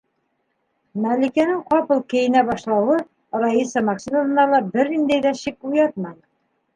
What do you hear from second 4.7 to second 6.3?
бер ниндәй ҙә шик уятманы.